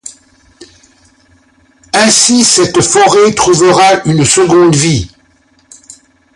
[1.93, 5.11] Ainsi cette forêt trouvera une seconde vie.